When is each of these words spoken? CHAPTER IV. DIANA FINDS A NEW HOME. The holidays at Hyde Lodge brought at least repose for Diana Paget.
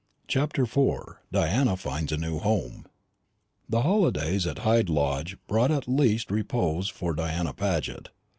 CHAPTER 0.27 0.63
IV. 0.63 1.15
DIANA 1.31 1.77
FINDS 1.77 2.11
A 2.13 2.17
NEW 2.17 2.39
HOME. 2.39 2.87
The 3.69 3.83
holidays 3.83 4.47
at 4.47 4.57
Hyde 4.65 4.89
Lodge 4.89 5.37
brought 5.45 5.69
at 5.69 5.87
least 5.87 6.31
repose 6.31 6.89
for 6.89 7.13
Diana 7.13 7.53
Paget. 7.53 8.09